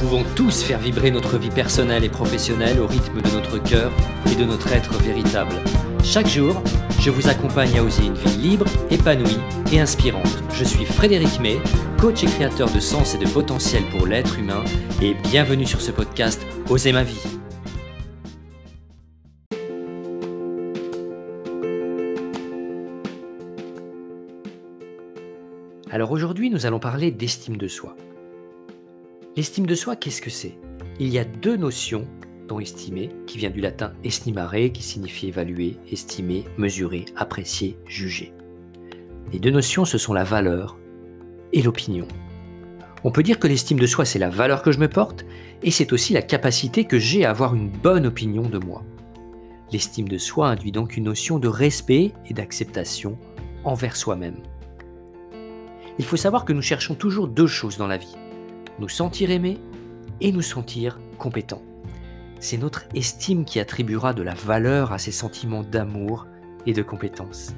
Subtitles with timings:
[0.00, 3.92] pouvons tous faire vibrer notre vie personnelle et professionnelle au rythme de notre cœur
[4.32, 5.54] et de notre être véritable.
[6.02, 6.62] Chaque jour,
[7.00, 9.36] je vous accompagne à oser une vie libre, épanouie
[9.70, 10.42] et inspirante.
[10.54, 11.58] Je suis Frédéric May,
[11.98, 14.64] coach et créateur de sens et de potentiel pour l'être humain,
[15.02, 17.20] et bienvenue sur ce podcast Oser ma vie.
[25.90, 27.94] Alors aujourd'hui, nous allons parler d'estime de soi.
[29.36, 30.58] L'estime de soi, qu'est-ce que c'est?
[30.98, 32.04] Il y a deux notions
[32.48, 38.32] dont estimer, qui vient du latin estimare, qui signifie évaluer, estimer, mesurer, apprécier, juger.
[39.32, 40.78] Les deux notions, ce sont la valeur
[41.52, 42.08] et l'opinion.
[43.04, 45.24] On peut dire que l'estime de soi, c'est la valeur que je me porte,
[45.62, 48.82] et c'est aussi la capacité que j'ai à avoir une bonne opinion de moi.
[49.70, 53.16] L'estime de soi induit donc une notion de respect et d'acceptation
[53.62, 54.42] envers soi-même.
[56.00, 58.16] Il faut savoir que nous cherchons toujours deux choses dans la vie
[58.80, 59.58] nous sentir aimés
[60.20, 61.62] et nous sentir compétents.
[62.40, 66.26] C'est notre estime qui attribuera de la valeur à ces sentiments d'amour
[66.66, 67.54] et de compétence.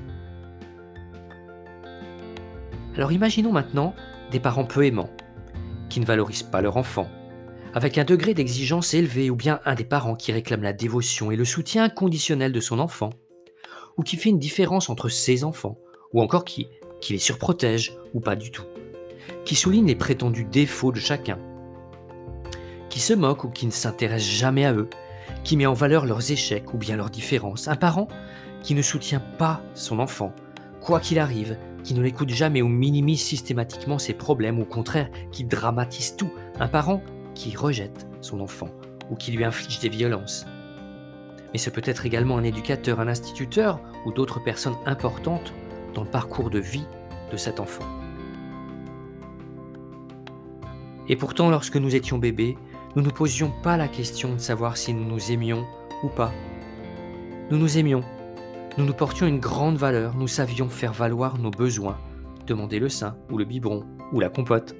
[2.96, 3.94] Alors imaginons maintenant
[4.32, 5.10] des parents peu aimants,
[5.88, 7.08] qui ne valorisent pas leur enfant,
[7.72, 11.36] avec un degré d'exigence élevé, ou bien un des parents qui réclame la dévotion et
[11.36, 13.10] le soutien inconditionnel de son enfant,
[13.96, 15.78] ou qui fait une différence entre ses enfants,
[16.12, 16.66] ou encore qui,
[17.00, 18.64] qui les surprotège ou pas du tout
[19.44, 21.38] qui souligne les prétendus défauts de chacun,
[22.88, 24.90] qui se moque ou qui ne s'intéresse jamais à eux,
[25.44, 28.08] qui met en valeur leurs échecs ou bien leurs différences, un parent
[28.62, 30.32] qui ne soutient pas son enfant,
[30.80, 35.44] quoi qu'il arrive, qui ne l'écoute jamais ou minimise systématiquement ses problèmes, au contraire, qui
[35.44, 37.02] dramatise tout, un parent
[37.34, 38.68] qui rejette son enfant
[39.10, 40.46] ou qui lui inflige des violences.
[41.52, 45.52] Mais ce peut être également un éducateur, un instituteur ou d'autres personnes importantes
[45.94, 46.86] dans le parcours de vie
[47.30, 48.01] de cet enfant.
[51.08, 52.56] Et pourtant, lorsque nous étions bébés,
[52.94, 55.64] nous ne nous posions pas la question de savoir si nous nous aimions
[56.02, 56.32] ou pas.
[57.50, 58.04] Nous nous aimions,
[58.78, 61.98] nous nous portions une grande valeur, nous savions faire valoir nos besoins,
[62.46, 64.74] demander le sein ou le biberon ou la compote.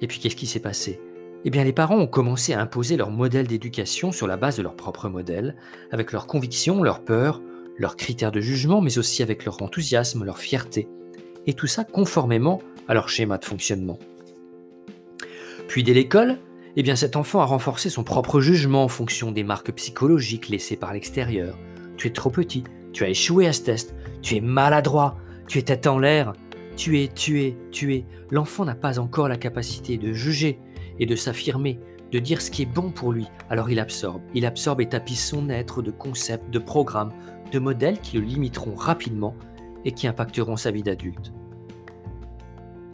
[0.00, 1.00] Et puis qu'est-ce qui s'est passé?
[1.44, 4.62] Eh bien les parents ont commencé à imposer leur modèle d'éducation sur la base de
[4.62, 5.56] leur propre modèle,
[5.90, 7.42] avec leurs convictions, leurs peurs,
[7.78, 10.88] leurs critères de jugement, mais aussi avec leur enthousiasme, leur fierté,
[11.46, 13.98] et tout ça conformément à leur schéma de fonctionnement.
[15.68, 16.38] Puis dès l'école,
[16.76, 20.76] eh bien cet enfant a renforcé son propre jugement en fonction des marques psychologiques laissées
[20.76, 21.58] par l'extérieur.
[21.96, 25.16] Tu es trop petit, tu as échoué à ce test, tu es maladroit,
[25.48, 26.32] tu es tête en l'air,
[26.76, 28.04] tu es, tu es, tu es.
[28.30, 30.58] L'enfant n'a pas encore la capacité de juger
[30.98, 31.78] et de s'affirmer,
[32.10, 33.26] de dire ce qui est bon pour lui.
[33.50, 37.12] Alors il absorbe, il absorbe et tapisse son être de concepts, de programmes,
[37.50, 39.34] de modèles qui le limiteront rapidement
[39.84, 41.32] et qui impacteront sa vie d'adulte.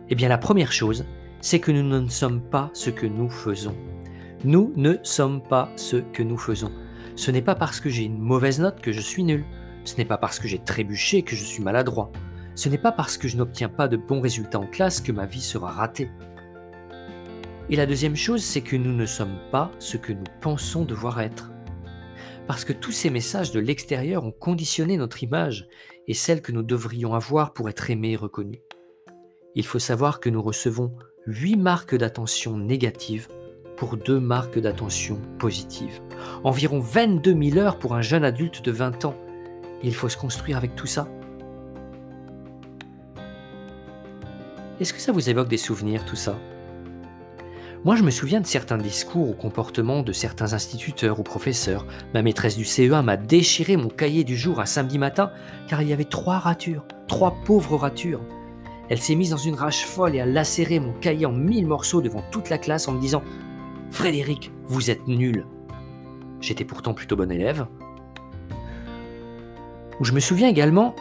[0.08, 1.04] Eh bien la première chose,
[1.40, 3.76] c'est que nous ne sommes pas ce que nous faisons.
[4.44, 6.72] Nous ne sommes pas ce que nous faisons.
[7.16, 9.44] Ce n'est pas parce que j'ai une mauvaise note que je suis nul.
[9.84, 12.12] Ce n'est pas parce que j'ai trébuché que je suis maladroit.
[12.54, 15.26] Ce n'est pas parce que je n'obtiens pas de bons résultats en classe que ma
[15.26, 16.10] vie sera ratée.
[17.70, 21.20] Et la deuxième chose, c'est que nous ne sommes pas ce que nous pensons devoir
[21.20, 21.52] être.
[22.46, 25.68] Parce que tous ces messages de l'extérieur ont conditionné notre image
[26.06, 28.60] et celle que nous devrions avoir pour être aimés et reconnus.
[29.54, 30.96] Il faut savoir que nous recevons
[31.28, 33.28] 8 marques d'attention négatives
[33.76, 36.00] pour 2 marques d'attention positives.
[36.42, 39.14] Environ 22 000 heures pour un jeune adulte de 20 ans.
[39.82, 41.06] Il faut se construire avec tout ça.
[44.80, 46.38] Est-ce que ça vous évoque des souvenirs, tout ça?
[47.84, 51.84] Moi, je me souviens de certains discours ou comportements de certains instituteurs ou professeurs.
[52.14, 55.30] Ma maîtresse du CE1 m'a déchiré mon cahier du jour un samedi matin
[55.68, 58.22] car il y avait trois ratures, trois pauvres ratures.
[58.88, 62.00] Elle s'est mise dans une rage folle et a lacéré mon cahier en mille morceaux
[62.00, 63.22] devant toute la classe en me disant
[63.90, 65.46] Frédéric, vous êtes nul.
[66.40, 67.66] J'étais pourtant plutôt bon élève.
[70.00, 70.94] Ou je me souviens également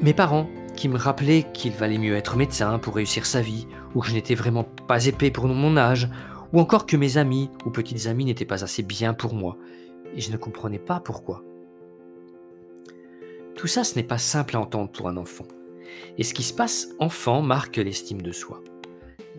[0.00, 4.00] mes parents qui me rappelaient qu'il valait mieux être médecin pour réussir sa vie, ou
[4.00, 6.08] que je n'étais vraiment pas épais pour mon âge,
[6.52, 9.56] ou encore que mes amis ou petites amies n'étaient pas assez bien pour moi,
[10.14, 11.42] et je ne comprenais pas pourquoi.
[13.56, 15.46] Tout ça, ce n'est pas simple à entendre pour un enfant.
[16.18, 18.62] Et ce qui se passe enfant marque l'estime de soi.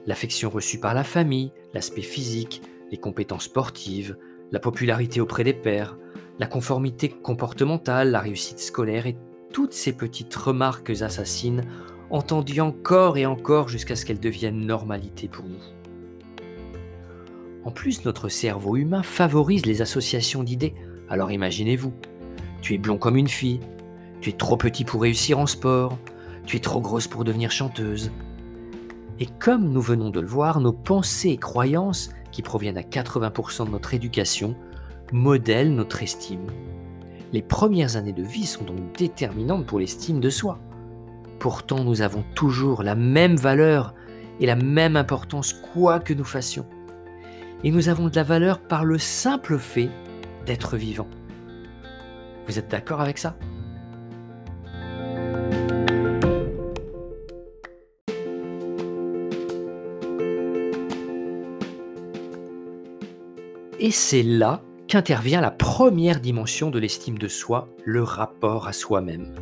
[0.05, 2.61] L'affection reçue par la famille, l'aspect physique,
[2.91, 4.17] les compétences sportives,
[4.51, 5.97] la popularité auprès des pairs,
[6.39, 9.17] la conformité comportementale, la réussite scolaire et
[9.51, 11.63] toutes ces petites remarques assassines
[12.09, 15.59] entendues encore et encore jusqu'à ce qu'elles deviennent normalité pour nous.
[17.65, 20.73] En plus, notre cerveau humain favorise les associations d'idées.
[21.09, 21.93] Alors imaginez-vous,
[22.61, 23.59] tu es blond comme une fille,
[24.21, 25.97] tu es trop petit pour réussir en sport,
[26.47, 28.11] tu es trop grosse pour devenir chanteuse.
[29.19, 33.65] Et comme nous venons de le voir, nos pensées et croyances, qui proviennent à 80%
[33.65, 34.55] de notre éducation,
[35.11, 36.47] modèlent notre estime.
[37.33, 40.59] Les premières années de vie sont donc déterminantes pour l'estime de soi.
[41.39, 43.93] Pourtant, nous avons toujours la même valeur
[44.39, 46.65] et la même importance quoi que nous fassions.
[47.65, 49.89] Et nous avons de la valeur par le simple fait
[50.45, 51.07] d'être vivant.
[52.47, 53.35] Vous êtes d'accord avec ça?
[63.79, 69.35] Et c'est là qu'intervient la première dimension de l'estime de soi, le rapport à soi-même.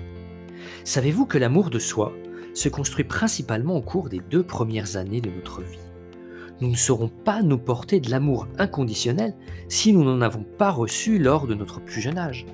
[0.84, 2.12] Savez-vous que l'amour de soi
[2.54, 5.80] se construit principalement au cours des deux premières années de notre vie?
[6.60, 9.36] Nous ne saurons pas nous porter de l'amour inconditionnel
[9.70, 12.46] si nous n'en avons pas reçu lors de notre plus jeune âge.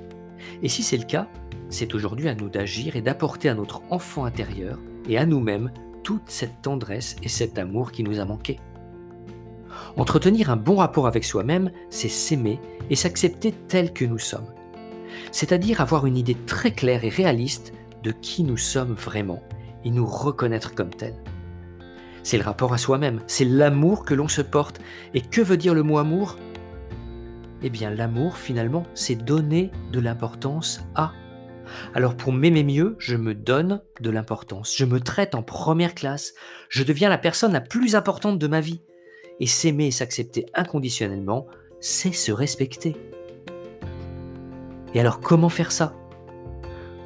[0.61, 1.27] Et si c'est le cas,
[1.69, 4.77] c'est aujourd'hui à nous d'agir et d'apporter à notre enfant intérieur
[5.09, 5.71] et à nous-mêmes
[6.03, 8.59] toute cette tendresse et cet amour qui nous a manqué.
[9.97, 12.59] Entretenir un bon rapport avec soi-même, c'est s'aimer
[12.89, 14.47] et s'accepter tel que nous sommes.
[15.31, 17.73] C'est-à-dire avoir une idée très claire et réaliste
[18.03, 19.43] de qui nous sommes vraiment
[19.83, 21.13] et nous reconnaître comme tel.
[22.23, 24.79] C'est le rapport à soi-même, c'est l'amour que l'on se porte.
[25.13, 26.37] Et que veut dire le mot amour?
[27.63, 31.11] Eh bien l'amour finalement, c'est donner de l'importance à.
[31.93, 36.33] Alors pour m'aimer mieux, je me donne de l'importance, je me traite en première classe,
[36.69, 38.81] je deviens la personne la plus importante de ma vie.
[39.39, 41.47] Et s'aimer et s'accepter inconditionnellement,
[41.79, 42.95] c'est se respecter.
[44.93, 45.93] Et alors comment faire ça?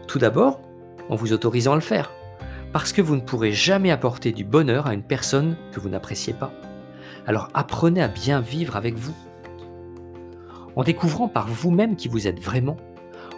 [0.07, 0.61] Tout d'abord,
[1.09, 2.11] en vous autorisant à le faire.
[2.73, 6.33] Parce que vous ne pourrez jamais apporter du bonheur à une personne que vous n'appréciez
[6.33, 6.51] pas.
[7.25, 9.15] Alors apprenez à bien vivre avec vous.
[10.75, 12.77] En découvrant par vous-même qui vous êtes vraiment,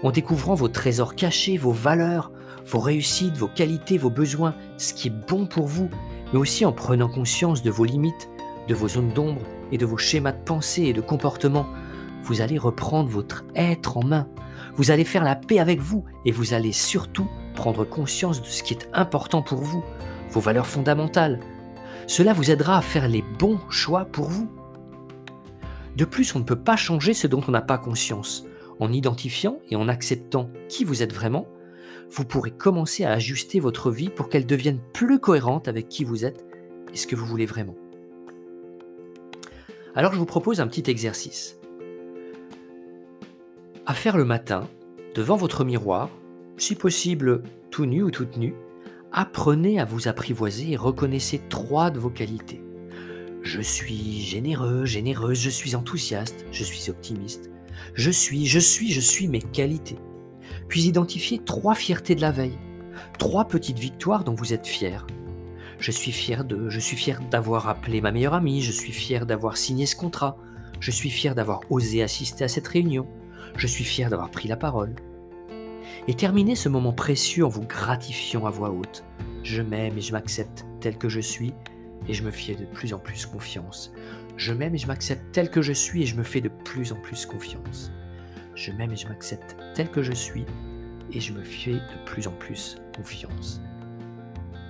[0.03, 2.31] en découvrant vos trésors cachés, vos valeurs,
[2.65, 5.89] vos réussites, vos qualités, vos besoins, ce qui est bon pour vous,
[6.33, 8.29] mais aussi en prenant conscience de vos limites,
[8.67, 9.41] de vos zones d'ombre
[9.71, 11.67] et de vos schémas de pensée et de comportement,
[12.23, 14.27] vous allez reprendre votre être en main.
[14.75, 18.63] Vous allez faire la paix avec vous et vous allez surtout prendre conscience de ce
[18.63, 19.83] qui est important pour vous,
[20.31, 21.39] vos valeurs fondamentales.
[22.05, 24.49] Cela vous aidera à faire les bons choix pour vous.
[25.95, 28.45] De plus, on ne peut pas changer ce dont on n'a pas conscience.
[28.79, 31.47] En identifiant et en acceptant qui vous êtes vraiment,
[32.11, 36.25] vous pourrez commencer à ajuster votre vie pour qu'elle devienne plus cohérente avec qui vous
[36.25, 36.45] êtes
[36.93, 37.75] et ce que vous voulez vraiment.
[39.97, 41.57] Alors je vous propose un petit exercice.
[43.87, 44.69] À faire le matin,
[45.15, 46.11] devant votre miroir,
[46.55, 47.41] si possible
[47.71, 48.53] tout nu ou toute nue,
[49.11, 52.61] apprenez à vous apprivoiser et reconnaissez trois de vos qualités.
[53.41, 57.49] Je suis généreux, généreuse, je suis enthousiaste, je suis optimiste.
[57.95, 59.97] Je suis, je suis, je suis mes qualités.
[60.67, 62.59] Puis identifiez trois fiertés de la veille,
[63.17, 65.07] trois petites victoires dont vous êtes fier,
[65.79, 69.25] je suis fier de, je suis fier d'avoir appelé ma meilleure amie, je suis fier
[69.25, 70.37] d'avoir signé ce contrat,
[70.79, 73.07] je suis fier d'avoir osé assister à cette réunion,
[73.55, 74.95] je suis fier d'avoir pris la parole.
[76.07, 79.03] Et terminez ce moment précieux en vous gratifiant à voix haute.
[79.43, 81.53] Je m'aime et je m'accepte tel que je suis
[82.07, 83.91] et je me fais de plus en plus confiance.
[84.35, 86.91] Je m'aime et je m'accepte tel que je suis et je me fais de plus
[86.91, 87.91] en plus confiance.
[88.55, 90.45] Je m'aime et je m'accepte tel que je suis
[91.11, 93.61] et je me fais de plus en plus confiance.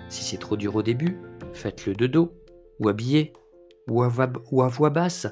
[0.09, 1.17] Si c'est trop dur au début,
[1.53, 2.33] faites-le de dos,
[2.79, 3.33] ou habillé,
[3.87, 5.27] ou à, voix, basse,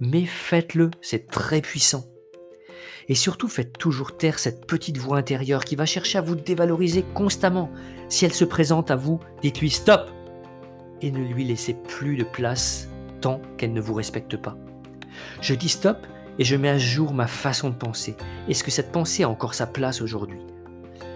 [0.00, 2.04] mais faites-le, c'est très puissant.
[3.08, 7.04] Et surtout, faites toujours taire cette petite voix intérieure qui va chercher à vous dévaloriser
[7.14, 7.70] constamment.
[8.08, 10.10] Si elle se présente à vous, dites-lui stop
[11.02, 12.88] et ne lui laissez plus de place
[13.20, 14.56] tant qu'elle ne vous respecte pas.
[15.40, 16.06] Je dis stop
[16.38, 18.16] et je mets à jour ma façon de penser.
[18.48, 20.40] Est-ce que cette pensée a encore sa place aujourd'hui?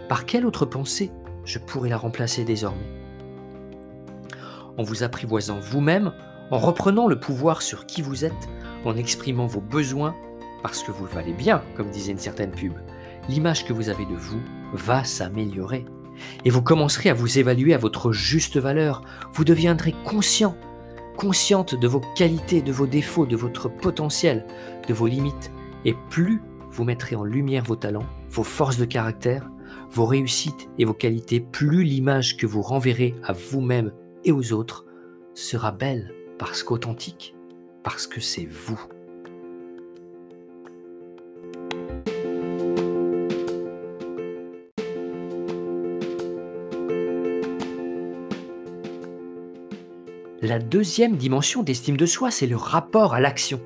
[0.09, 1.11] Par quelle autre pensée
[1.45, 3.04] je pourrais la remplacer désormais?
[4.79, 6.13] En vous apprivoisant vous-même,
[6.51, 8.33] en reprenant le pouvoir sur qui vous êtes,
[8.85, 10.15] en exprimant vos besoins,
[10.63, 12.73] parce que vous valez bien, comme disait une certaine pub.
[13.29, 14.41] L'image que vous avez de vous
[14.73, 15.85] va s'améliorer.
[16.45, 19.03] Et vous commencerez à vous évaluer à votre juste valeur.
[19.33, 20.57] Vous deviendrez conscient,
[21.17, 24.47] consciente de vos qualités, de vos défauts, de votre potentiel,
[24.89, 25.51] de vos limites.
[25.85, 26.41] Et plus
[26.71, 29.49] vous mettrez en lumière vos talents, vos forces de caractère,
[29.91, 33.93] vos réussites et vos qualités, plus l'image que vous renverrez à vous-même
[34.25, 34.85] et aux autres
[35.35, 37.35] sera belle parce qu'authentique,
[37.83, 38.81] parce que c'est vous.
[50.43, 53.63] La deuxième dimension d'estime de soi, c'est le rapport à l'action.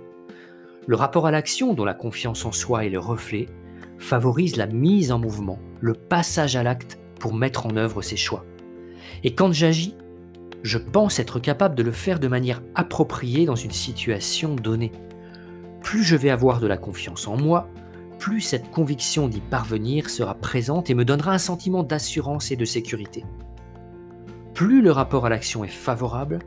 [0.86, 3.46] Le rapport à l'action, dont la confiance en soi est le reflet,
[3.98, 8.44] favorise la mise en mouvement, le passage à l'acte pour mettre en œuvre ses choix.
[9.24, 9.96] Et quand j'agis,
[10.62, 14.92] Je pense être capable de le faire de manière appropriée dans une situation donnée.
[15.82, 17.68] Plus je vais avoir de la confiance en moi,
[18.18, 22.64] plus cette conviction d'y parvenir sera présente et me donnera un sentiment d'assurance et de
[22.64, 23.24] sécurité.
[24.54, 26.40] Plus le rapport à l'action est favorable,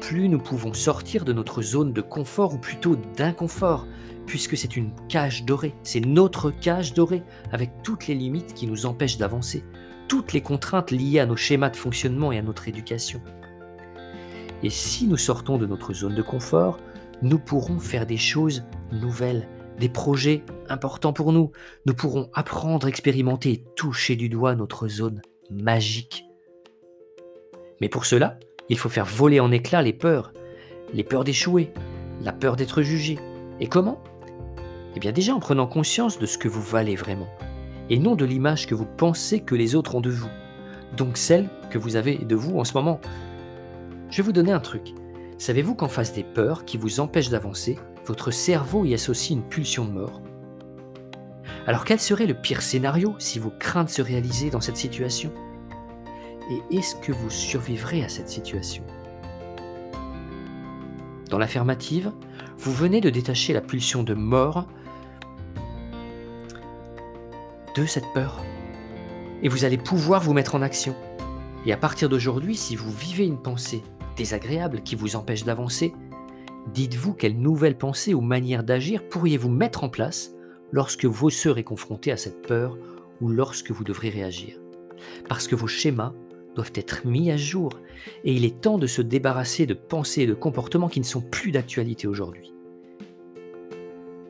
[0.00, 3.86] plus nous pouvons sortir de notre zone de confort ou plutôt d'inconfort,
[4.26, 8.86] puisque c'est une cage dorée, c'est notre cage dorée, avec toutes les limites qui nous
[8.86, 9.64] empêchent d'avancer,
[10.08, 13.20] toutes les contraintes liées à nos schémas de fonctionnement et à notre éducation.
[14.62, 16.78] Et si nous sortons de notre zone de confort,
[17.22, 21.50] nous pourrons faire des choses nouvelles, des projets importants pour nous.
[21.86, 26.24] Nous pourrons apprendre, expérimenter et toucher du doigt notre zone magique.
[27.80, 28.38] Mais pour cela,
[28.68, 30.32] il faut faire voler en éclats les peurs,
[30.94, 31.72] les peurs d'échouer,
[32.22, 33.18] la peur d'être jugé.
[33.60, 34.02] Et comment?
[34.94, 37.28] Eh bien déjà en prenant conscience de ce que vous valez vraiment,
[37.90, 40.28] et non de l'image que vous pensez que les autres ont de vous,
[40.96, 43.00] donc celle que vous avez de vous en ce moment.
[44.12, 44.92] Je vais vous donner un truc.
[45.38, 49.86] Savez-vous qu'en face des peurs qui vous empêchent d'avancer, votre cerveau y associe une pulsion
[49.86, 50.20] de mort?
[51.66, 55.32] Alors quel serait le pire scénario si vos craintes se réalisaient dans cette situation?
[56.50, 58.84] Et est-ce que vous survivrez à cette situation?
[61.30, 62.12] Dans l'affirmative,
[62.58, 64.66] vous venez de détacher la pulsion de mort
[67.74, 68.42] de cette peur.
[69.42, 70.94] Et vous allez pouvoir vous mettre en action.
[71.64, 73.82] Et à partir d'aujourd'hui, si vous vivez une pensée
[74.16, 75.92] désagréable qui vous empêche d'avancer,
[76.72, 80.32] dites-vous quelle nouvelle pensée ou manière d'agir pourriez-vous mettre en place
[80.70, 82.78] lorsque vous serez confronté à cette peur
[83.20, 84.58] ou lorsque vous devrez réagir?
[85.28, 86.12] Parce que vos schémas
[86.54, 87.70] doivent être mis à jour
[88.24, 91.22] et il est temps de se débarrasser de pensées et de comportements qui ne sont
[91.22, 92.52] plus d'actualité aujourd'hui.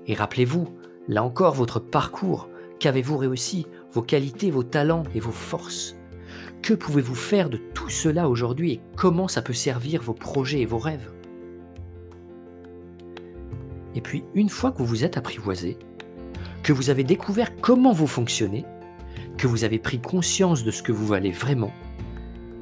[0.06, 0.68] Et rappelez-vous,
[1.08, 2.48] là encore, votre parcours,
[2.78, 5.96] qu'avez-vous réussi, vos qualités, vos talents et vos forces?
[6.62, 10.66] Que pouvez-vous faire de tout cela aujourd'hui et comment ça peut servir vos projets et
[10.66, 11.10] vos rêves?
[13.94, 15.76] Et puis, une fois que vous vous êtes apprivoisé,
[16.62, 18.64] que vous avez découvert comment vous fonctionnez,
[19.36, 21.72] que vous avez pris conscience de ce que vous valez vraiment,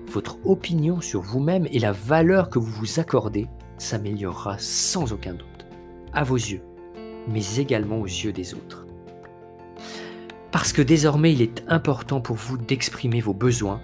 [0.07, 3.47] votre opinion sur vous-même et la valeur que vous vous accordez
[3.78, 5.66] s'améliorera sans aucun doute,
[6.12, 6.62] à vos yeux,
[7.28, 8.87] mais également aux yeux des autres.
[10.50, 13.80] Parce que désormais il est important pour vous d'exprimer vos besoins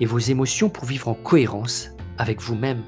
[0.00, 2.82] et vos émotions pour vivre en cohérence avec vous-même.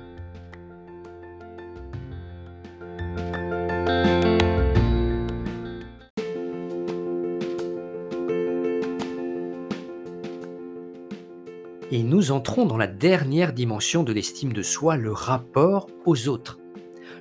[11.94, 16.58] Et nous entrons dans la dernière dimension de l'estime de soi, le rapport aux autres.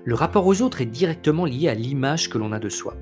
[0.05, 2.95] Le rapport aux autres est directement lié à l'image que l'on a de soi,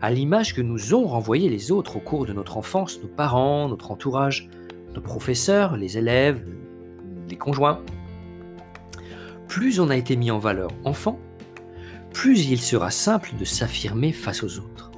[0.00, 3.68] à l'image que nous ont renvoyé les autres au cours de notre enfance, nos parents,
[3.68, 4.48] notre entourage,
[4.94, 6.44] nos professeurs, les élèves,
[7.28, 7.80] les conjoints.
[9.48, 11.18] Plus on a été mis en valeur enfant,
[12.12, 14.92] plus il sera simple de s'affirmer face aux autres.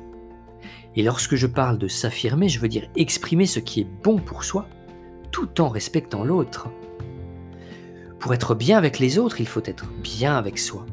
[0.95, 4.45] Et lorsque je parle de s'affirmer, je veux dire exprimer ce qui est bon pour
[4.45, 4.69] soi,
[5.31, 6.69] tout en respectant l'autre.
[8.19, 10.87] Pour être bien avec les autres, il faut être bien avec soi.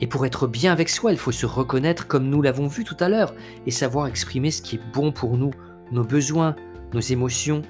[0.00, 2.96] Et pour être bien avec soi, il faut se reconnaître comme nous l'avons vu tout
[3.00, 3.34] à l'heure
[3.66, 5.50] et savoir exprimer ce qui est bon pour nous,
[5.92, 6.56] nos besoins,
[6.94, 7.60] nos émotions,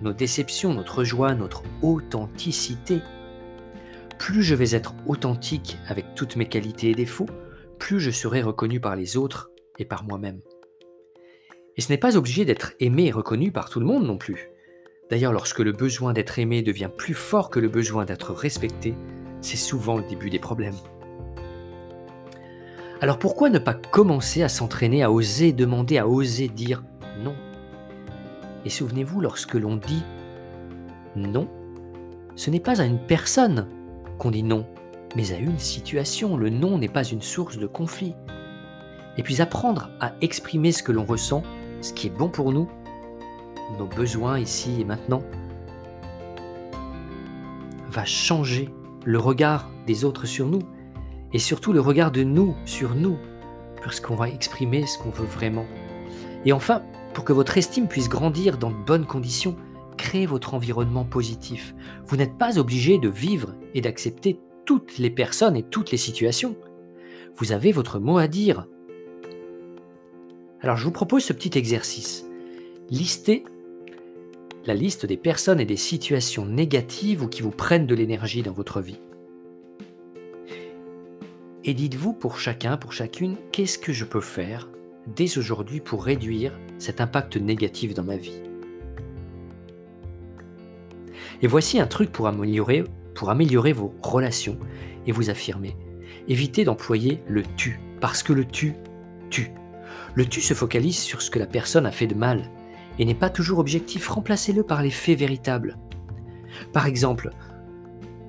[0.00, 3.00] nos déceptions, notre joie, notre authenticité.
[4.18, 7.28] Plus je vais être authentique avec toutes mes qualités et défauts,
[7.78, 10.40] plus je serai reconnu par les autres et par moi-même.
[11.76, 14.50] Et ce n'est pas obligé d'être aimé et reconnu par tout le monde non plus.
[15.08, 18.94] D'ailleurs, lorsque le besoin d'être aimé devient plus fort que le besoin d'être respecté,
[19.40, 20.76] c'est souvent le début des problèmes.
[23.00, 26.82] Alors pourquoi ne pas commencer à s'entraîner à oser demander, à oser dire
[27.22, 27.34] non?
[28.64, 30.02] Et souvenez-vous, lorsque l'on dit
[31.16, 31.48] non,
[32.36, 33.66] ce n'est pas à une personne
[34.18, 34.66] qu'on dit non,
[35.16, 36.36] mais à une situation.
[36.36, 38.14] Le non n'est pas une source de conflit.
[39.16, 41.42] Et puis apprendre à exprimer ce que l'on ressent,
[41.80, 42.68] ce qui est bon pour nous,
[43.78, 45.22] nos besoins ici et maintenant,
[47.88, 48.68] va changer
[49.04, 50.62] le regard des autres sur nous
[51.32, 53.16] et surtout le regard de nous sur nous,
[53.80, 55.66] puisqu'on va exprimer ce qu'on veut vraiment.
[56.44, 56.82] Et enfin,
[57.14, 59.56] pour que votre estime puisse grandir dans de bonnes conditions,
[59.96, 61.74] créez votre environnement positif.
[62.06, 66.56] Vous n'êtes pas obligé de vivre et d'accepter toutes les personnes et toutes les situations.
[67.36, 68.66] Vous avez votre mot à dire.
[70.60, 72.26] Alors je vous propose ce petit exercice.
[72.90, 73.44] Listez
[74.66, 78.52] la liste des personnes et des situations négatives ou qui vous prennent de l'énergie dans
[78.52, 79.00] votre vie.
[81.64, 84.68] Et dites-vous pour chacun, pour chacune, qu'est-ce que je peux faire
[85.06, 88.42] dès aujourd'hui pour réduire cet impact négatif dans ma vie.
[91.42, 92.84] Et voici un truc pour améliorer,
[93.72, 94.58] vos relations
[95.06, 95.76] et vous affirmer.
[96.26, 98.74] Évitez d'employer le tu, parce que le tu
[99.30, 99.52] tue.
[100.14, 102.50] Le tu se focalise sur ce que la personne a fait de mal
[102.98, 104.08] et n'est pas toujours objectif.
[104.08, 105.78] Remplacez-le par les faits véritables.
[106.72, 107.30] Par exemple,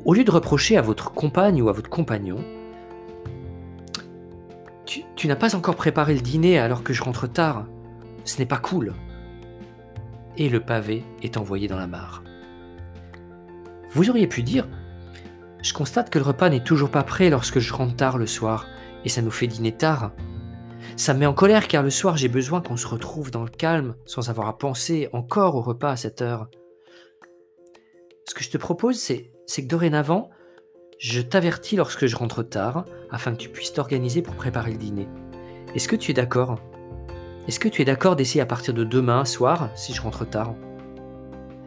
[0.05, 2.43] au lieu de reprocher à votre compagne ou à votre compagnon,
[5.15, 7.65] tu n'as pas encore préparé le dîner alors que je rentre tard.
[8.25, 8.93] Ce n'est pas cool.
[10.37, 12.23] Et le pavé est envoyé dans la mare.
[13.91, 14.67] Vous auriez pu dire
[15.61, 18.65] Je constate que le repas n'est toujours pas prêt lorsque je rentre tard le soir,
[19.03, 20.11] et ça nous fait dîner tard.
[20.95, 23.49] Ça me met en colère car le soir j'ai besoin qu'on se retrouve dans le
[23.49, 26.49] calme sans avoir à penser encore au repas à cette heure.
[28.27, 30.29] Ce que je te propose, c'est, c'est que dorénavant,
[30.99, 35.07] je t'avertis lorsque je rentre tard afin que tu puisses t'organiser pour préparer le dîner.
[35.75, 36.61] Est-ce que tu es d'accord?
[37.47, 40.53] Est-ce que tu es d'accord d'essayer à partir de demain soir si je rentre tard?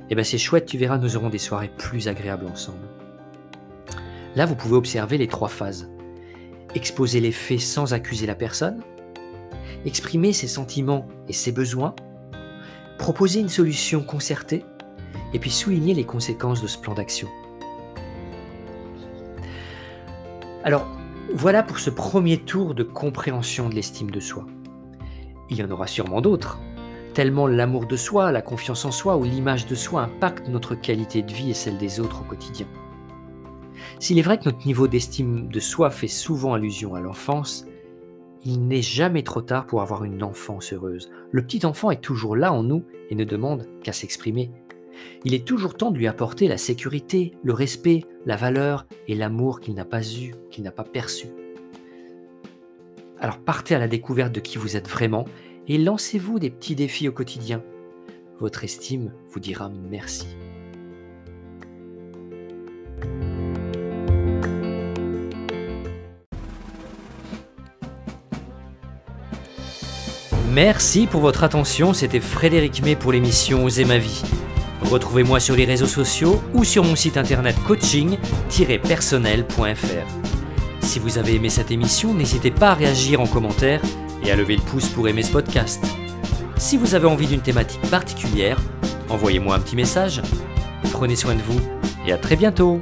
[0.08, 2.86] Eh bien c'est chouette, tu verras, nous aurons des soirées plus agréables ensemble.
[4.36, 5.90] Là, vous pouvez observer les trois phases.
[6.74, 8.82] Exposer les faits sans accuser la personne,
[9.84, 11.94] exprimer ses sentiments et ses besoins,
[12.98, 14.64] proposer une solution concertée,
[15.32, 17.28] et puis souligner les conséquences de ce plan d'action.
[20.62, 20.86] Alors,
[21.34, 24.46] voilà pour ce premier tour de compréhension de l'estime de soi.
[25.50, 26.58] Il y en aura sûrement d'autres,
[27.14, 31.22] tellement l'amour de soi, la confiance en soi ou l'image de soi impactent notre qualité
[31.22, 32.66] de vie et celle des autres au quotidien.
[34.00, 37.66] S'il est vrai que notre niveau d'estime de soi fait souvent allusion à l'enfance,
[38.44, 41.10] il n'est jamais trop tard pour avoir une enfance heureuse.
[41.30, 44.50] Le petit enfant est toujours là en nous et ne demande qu'à s'exprimer.
[45.24, 49.60] Il est toujours temps de lui apporter la sécurité, le respect, la valeur et l'amour
[49.60, 51.28] qu'il n'a pas eu, qu'il n'a pas perçu.
[53.20, 55.24] Alors partez à la découverte de qui vous êtes vraiment
[55.68, 57.62] et lancez-vous des petits défis au quotidien.
[58.40, 60.26] Votre estime vous dira merci.
[70.52, 74.22] Merci pour votre attention, c'était Frédéric May pour l'émission Oser ma vie.
[74.82, 80.23] Retrouvez-moi sur les réseaux sociaux ou sur mon site internet coaching-personnel.fr.
[80.84, 83.80] Si vous avez aimé cette émission, n'hésitez pas à réagir en commentaire
[84.22, 85.82] et à lever le pouce pour aimer ce podcast.
[86.56, 88.60] Si vous avez envie d'une thématique particulière,
[89.08, 90.20] envoyez-moi un petit message.
[90.92, 91.58] Prenez soin de vous
[92.06, 92.80] et à très bientôt